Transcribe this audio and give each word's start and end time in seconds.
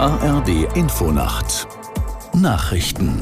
ARD 0.00 0.66
Infonacht 0.76 1.68
Nachrichten 2.32 3.20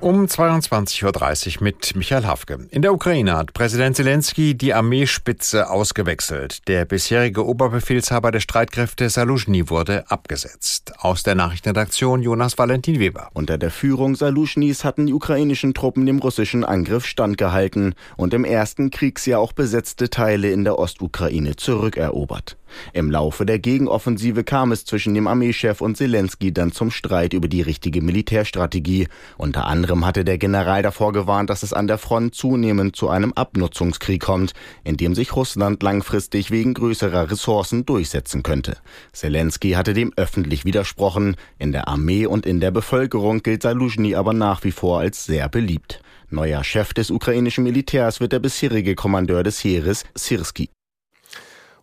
um 0.00 0.26
22.30 0.26 1.56
Uhr 1.56 1.62
mit 1.62 1.96
Michael 1.96 2.26
Hafke. 2.26 2.66
In 2.70 2.82
der 2.82 2.92
Ukraine 2.92 3.36
hat 3.36 3.54
Präsident 3.54 3.96
Zelensky 3.96 4.54
die 4.54 4.74
Armeespitze 4.74 5.70
ausgewechselt. 5.70 6.68
Der 6.68 6.84
bisherige 6.84 7.46
Oberbefehlshaber 7.46 8.32
der 8.32 8.40
Streitkräfte 8.40 9.08
Saluzhny 9.08 9.70
wurde 9.70 10.10
abgesetzt. 10.10 10.92
Aus 10.98 11.22
der 11.22 11.36
Nachrichtenredaktion 11.36 12.20
Jonas 12.20 12.58
Valentin 12.58 12.98
Weber. 12.98 13.30
Unter 13.34 13.56
der 13.56 13.70
Führung 13.70 14.16
Saluzhnys 14.16 14.84
hatten 14.84 15.06
die 15.06 15.14
ukrainischen 15.14 15.74
Truppen 15.74 16.04
dem 16.04 16.18
russischen 16.18 16.64
Angriff 16.64 17.06
standgehalten 17.06 17.94
und 18.16 18.34
im 18.34 18.44
ersten 18.44 18.90
Kriegsjahr 18.90 19.40
auch 19.40 19.52
besetzte 19.52 20.10
Teile 20.10 20.50
in 20.50 20.64
der 20.64 20.78
Ostukraine 20.78 21.56
zurückerobert. 21.56 22.58
Im 22.92 23.10
Laufe 23.10 23.46
der 23.46 23.58
Gegenoffensive 23.58 24.44
kam 24.44 24.72
es 24.72 24.84
zwischen 24.84 25.14
dem 25.14 25.26
Armeechef 25.26 25.80
und 25.80 25.96
Zelensky 25.96 26.52
dann 26.52 26.72
zum 26.72 26.90
Streit 26.90 27.32
über 27.32 27.48
die 27.48 27.62
richtige 27.62 28.02
Militärstrategie. 28.02 29.08
Unter 29.36 29.66
anderem 29.66 30.06
hatte 30.06 30.24
der 30.24 30.38
General 30.38 30.82
davor 30.82 31.12
gewarnt, 31.12 31.50
dass 31.50 31.62
es 31.62 31.72
an 31.72 31.86
der 31.86 31.98
Front 31.98 32.34
zunehmend 32.34 32.96
zu 32.96 33.08
einem 33.08 33.32
Abnutzungskrieg 33.32 34.22
kommt, 34.22 34.52
in 34.84 34.96
dem 34.96 35.14
sich 35.14 35.34
Russland 35.34 35.82
langfristig 35.82 36.50
wegen 36.50 36.74
größerer 36.74 37.30
Ressourcen 37.30 37.86
durchsetzen 37.86 38.42
könnte. 38.42 38.76
Zelensky 39.12 39.72
hatte 39.72 39.94
dem 39.94 40.12
öffentlich 40.16 40.64
widersprochen. 40.64 41.36
In 41.58 41.72
der 41.72 41.88
Armee 41.88 42.26
und 42.26 42.46
in 42.46 42.60
der 42.60 42.70
Bevölkerung 42.70 43.42
gilt 43.42 43.62
Saluzhny 43.62 44.14
aber 44.14 44.32
nach 44.32 44.64
wie 44.64 44.72
vor 44.72 45.00
als 45.00 45.24
sehr 45.24 45.48
beliebt. 45.48 46.00
Neuer 46.30 46.64
Chef 46.64 46.92
des 46.94 47.10
ukrainischen 47.10 47.64
Militärs 47.64 48.20
wird 48.20 48.32
der 48.32 48.40
bisherige 48.40 48.94
Kommandeur 48.94 49.42
des 49.42 49.62
Heeres 49.62 50.04
Sirski. 50.14 50.73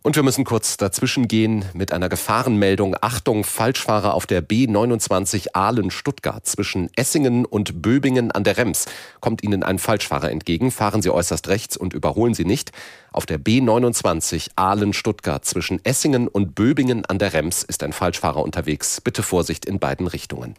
Und 0.04 0.16
wir 0.16 0.24
müssen 0.24 0.44
kurz 0.44 0.76
dazwischen 0.76 1.28
gehen 1.28 1.64
mit 1.74 1.92
einer 1.92 2.08
Gefahrenmeldung. 2.08 2.96
Achtung, 3.00 3.44
Falschfahrer 3.44 4.14
auf 4.14 4.26
der 4.26 4.42
B29 4.42 5.50
Aalen-Stuttgart 5.52 6.44
zwischen 6.44 6.90
Essingen 6.96 7.44
und 7.44 7.82
Böbingen 7.82 8.32
an 8.32 8.42
der 8.42 8.56
Rems. 8.56 8.86
Kommt 9.20 9.44
Ihnen 9.44 9.62
ein 9.62 9.78
Falschfahrer 9.78 10.32
entgegen, 10.32 10.72
fahren 10.72 11.02
Sie 11.02 11.10
äußerst 11.10 11.46
rechts 11.46 11.76
und 11.76 11.94
überholen 11.94 12.34
Sie 12.34 12.44
nicht. 12.44 12.72
Auf 13.12 13.26
der 13.26 13.38
B29 13.38 14.50
Aalen-Stuttgart 14.56 15.44
zwischen 15.44 15.84
Essingen 15.84 16.26
und 16.26 16.56
Böbingen 16.56 17.04
an 17.04 17.20
der 17.20 17.32
Rems 17.32 17.62
ist 17.62 17.84
ein 17.84 17.92
Falschfahrer 17.92 18.42
unterwegs. 18.42 19.00
Bitte 19.00 19.22
Vorsicht 19.22 19.64
in 19.66 19.78
beiden 19.78 20.08
Richtungen. 20.08 20.56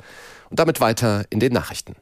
Und 0.54 0.60
damit 0.60 0.82
weiter 0.82 1.26
in 1.32 1.40
den 1.40 1.52
Nachrichten. 1.52 1.96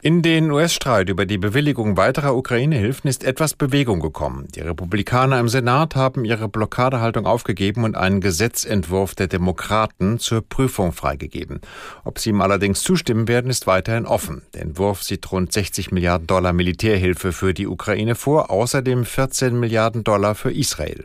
In 0.00 0.22
den 0.22 0.50
US-Streit 0.50 1.10
über 1.10 1.26
die 1.26 1.36
Bewilligung 1.36 1.98
weiterer 1.98 2.34
Ukraine-Hilfen 2.34 3.10
ist 3.10 3.24
etwas 3.24 3.52
Bewegung 3.52 4.00
gekommen. 4.00 4.48
Die 4.54 4.60
Republikaner 4.60 5.38
im 5.38 5.50
Senat 5.50 5.94
haben 5.94 6.24
ihre 6.24 6.48
Blockadehaltung 6.48 7.26
aufgegeben 7.26 7.84
und 7.84 7.94
einen 7.94 8.22
Gesetzentwurf 8.22 9.14
der 9.14 9.26
Demokraten 9.26 10.18
zur 10.18 10.40
Prüfung 10.40 10.92
freigegeben. 10.92 11.60
Ob 12.04 12.18
sie 12.18 12.30
ihm 12.30 12.40
allerdings 12.40 12.80
zustimmen 12.80 13.28
werden, 13.28 13.50
ist 13.50 13.66
weiterhin 13.66 14.06
offen. 14.06 14.40
Der 14.54 14.62
Entwurf 14.62 15.02
sieht 15.02 15.30
rund 15.30 15.52
60 15.52 15.92
Milliarden 15.92 16.26
Dollar 16.26 16.54
Militärhilfe 16.54 17.32
für 17.32 17.52
die 17.52 17.66
Ukraine 17.66 18.14
vor, 18.14 18.50
außerdem 18.50 19.04
14 19.04 19.60
Milliarden 19.60 20.04
Dollar 20.04 20.34
für 20.34 20.50
Israel. 20.50 21.04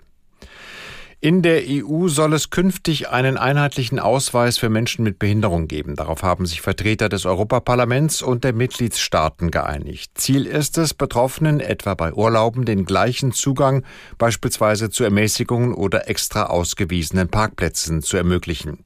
In 1.21 1.41
der 1.41 1.63
EU 1.67 2.07
soll 2.07 2.31
es 2.31 2.49
künftig 2.49 3.09
einen 3.09 3.35
einheitlichen 3.35 3.99
Ausweis 3.99 4.57
für 4.57 4.69
Menschen 4.69 5.03
mit 5.03 5.19
Behinderung 5.19 5.67
geben. 5.67 5.97
Darauf 5.97 6.23
haben 6.23 6.45
sich 6.45 6.61
Vertreter 6.61 7.09
des 7.09 7.25
Europaparlaments 7.25 8.21
und 8.21 8.45
der 8.45 8.53
Mitgliedstaaten 8.53 9.51
geeinigt. 9.51 10.11
Ziel 10.13 10.45
ist 10.45 10.77
es, 10.77 10.93
Betroffenen 10.93 11.59
etwa 11.59 11.95
bei 11.95 12.13
Urlauben 12.13 12.63
den 12.63 12.85
gleichen 12.85 13.33
Zugang 13.33 13.83
beispielsweise 14.17 14.91
zu 14.91 15.03
Ermäßigungen 15.03 15.73
oder 15.73 16.07
extra 16.07 16.45
ausgewiesenen 16.45 17.27
Parkplätzen 17.27 18.01
zu 18.01 18.15
ermöglichen. 18.15 18.85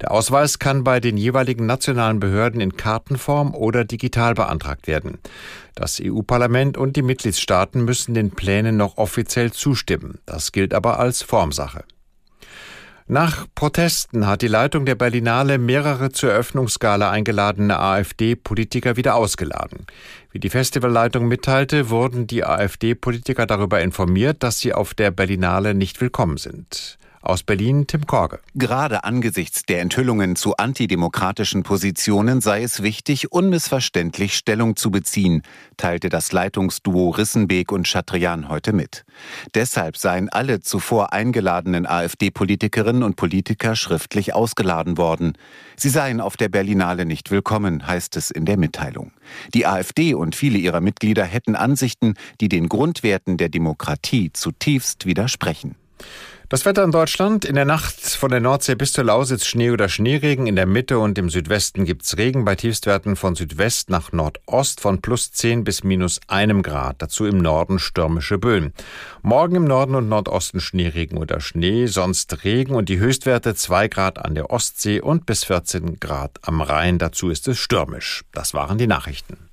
Der 0.00 0.12
Ausweis 0.12 0.60
kann 0.60 0.84
bei 0.84 1.00
den 1.00 1.16
jeweiligen 1.16 1.66
nationalen 1.66 2.20
Behörden 2.20 2.60
in 2.60 2.76
Kartenform 2.76 3.56
oder 3.56 3.84
digital 3.84 4.34
beantragt 4.34 4.86
werden. 4.86 5.18
Das 5.74 6.00
EU-Parlament 6.04 6.76
und 6.76 6.96
die 6.96 7.02
Mitgliedstaaten 7.02 7.84
müssen 7.84 8.12
den 8.14 8.30
Plänen 8.30 8.76
noch 8.76 8.98
offiziell 8.98 9.52
zustimmen. 9.52 10.18
Das 10.26 10.52
gilt 10.52 10.74
aber 10.74 10.98
als 10.98 11.22
Formsache. 11.22 11.71
Nach 13.08 13.46
Protesten 13.54 14.26
hat 14.26 14.42
die 14.42 14.48
Leitung 14.48 14.86
der 14.86 14.94
Berlinale 14.94 15.58
mehrere 15.58 16.12
zur 16.12 16.30
Eröffnungsgala 16.30 17.10
eingeladene 17.10 17.78
AfD-Politiker 17.78 18.96
wieder 18.96 19.16
ausgeladen. 19.16 19.86
Wie 20.30 20.38
die 20.38 20.50
Festivalleitung 20.50 21.26
mitteilte, 21.26 21.90
wurden 21.90 22.26
die 22.26 22.44
AfD-Politiker 22.44 23.46
darüber 23.46 23.80
informiert, 23.80 24.42
dass 24.42 24.60
sie 24.60 24.72
auf 24.72 24.94
der 24.94 25.10
Berlinale 25.10 25.74
nicht 25.74 26.00
willkommen 26.00 26.36
sind. 26.36 26.98
Aus 27.24 27.44
Berlin 27.44 27.86
Tim 27.86 28.04
Korge. 28.08 28.40
Gerade 28.56 29.04
angesichts 29.04 29.62
der 29.62 29.80
Enthüllungen 29.80 30.34
zu 30.34 30.56
antidemokratischen 30.56 31.62
Positionen 31.62 32.40
sei 32.40 32.64
es 32.64 32.82
wichtig, 32.82 33.30
unmissverständlich 33.30 34.34
Stellung 34.34 34.74
zu 34.74 34.90
beziehen, 34.90 35.42
teilte 35.76 36.08
das 36.08 36.32
Leitungsduo 36.32 37.10
Rissenbeek 37.10 37.70
und 37.70 37.86
Chatrian 37.86 38.48
heute 38.48 38.72
mit. 38.72 39.04
Deshalb 39.54 39.96
seien 39.96 40.30
alle 40.30 40.62
zuvor 40.62 41.12
eingeladenen 41.12 41.86
AfD-Politikerinnen 41.86 43.04
und 43.04 43.14
Politiker 43.14 43.76
schriftlich 43.76 44.34
ausgeladen 44.34 44.98
worden. 44.98 45.38
Sie 45.76 45.90
seien 45.90 46.20
auf 46.20 46.36
der 46.36 46.48
Berlinale 46.48 47.06
nicht 47.06 47.30
willkommen, 47.30 47.86
heißt 47.86 48.16
es 48.16 48.32
in 48.32 48.46
der 48.46 48.56
Mitteilung. 48.56 49.12
Die 49.54 49.64
AfD 49.64 50.14
und 50.14 50.34
viele 50.34 50.58
ihrer 50.58 50.80
Mitglieder 50.80 51.24
hätten 51.24 51.54
Ansichten, 51.54 52.14
die 52.40 52.48
den 52.48 52.68
Grundwerten 52.68 53.36
der 53.36 53.48
Demokratie 53.48 54.32
zutiefst 54.32 55.06
widersprechen. 55.06 55.76
Das 56.52 56.66
Wetter 56.66 56.84
in 56.84 56.92
Deutschland. 56.92 57.46
In 57.46 57.54
der 57.54 57.64
Nacht 57.64 57.98
von 57.98 58.30
der 58.30 58.40
Nordsee 58.40 58.74
bis 58.74 58.92
zur 58.92 59.04
Lausitz 59.04 59.46
Schnee 59.46 59.70
oder 59.70 59.88
Schneeregen. 59.88 60.46
In 60.46 60.54
der 60.54 60.66
Mitte 60.66 60.98
und 60.98 61.16
im 61.16 61.30
Südwesten 61.30 61.86
gibt's 61.86 62.18
Regen 62.18 62.44
bei 62.44 62.56
Tiefstwerten 62.56 63.16
von 63.16 63.34
Südwest 63.34 63.88
nach 63.88 64.12
Nordost 64.12 64.82
von 64.82 65.00
plus 65.00 65.32
10 65.32 65.64
bis 65.64 65.82
minus 65.82 66.20
einem 66.26 66.62
Grad. 66.62 66.96
Dazu 67.00 67.24
im 67.24 67.38
Norden 67.38 67.78
stürmische 67.78 68.36
Böen. 68.36 68.74
Morgen 69.22 69.54
im 69.54 69.64
Norden 69.64 69.94
und 69.94 70.10
Nordosten 70.10 70.60
Schneeregen 70.60 71.16
oder 71.16 71.40
Schnee, 71.40 71.86
sonst 71.86 72.44
Regen 72.44 72.74
und 72.74 72.90
die 72.90 72.98
Höchstwerte 72.98 73.54
2 73.54 73.88
Grad 73.88 74.22
an 74.22 74.34
der 74.34 74.50
Ostsee 74.50 75.00
und 75.00 75.24
bis 75.24 75.44
14 75.44 76.00
Grad 76.00 76.38
am 76.42 76.60
Rhein. 76.60 76.98
Dazu 76.98 77.30
ist 77.30 77.48
es 77.48 77.56
stürmisch. 77.56 78.24
Das 78.30 78.52
waren 78.52 78.76
die 78.76 78.86
Nachrichten. 78.86 79.51